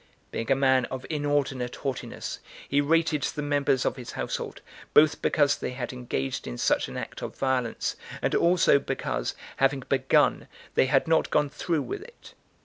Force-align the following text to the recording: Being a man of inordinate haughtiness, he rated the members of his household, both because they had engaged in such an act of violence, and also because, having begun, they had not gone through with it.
Being 0.31 0.51
a 0.51 0.55
man 0.55 0.85
of 0.85 1.05
inordinate 1.11 1.75
haughtiness, 1.75 2.39
he 2.67 2.81
rated 2.81 3.21
the 3.21 3.43
members 3.43 3.85
of 3.85 3.97
his 3.97 4.13
household, 4.13 4.61
both 4.95 5.21
because 5.21 5.57
they 5.57 5.73
had 5.73 5.93
engaged 5.93 6.47
in 6.47 6.57
such 6.57 6.87
an 6.87 6.97
act 6.97 7.21
of 7.21 7.35
violence, 7.37 7.95
and 8.19 8.33
also 8.33 8.79
because, 8.79 9.35
having 9.57 9.81
begun, 9.87 10.47
they 10.73 10.87
had 10.87 11.07
not 11.07 11.29
gone 11.29 11.49
through 11.49 11.83
with 11.83 12.01
it. 12.01 12.33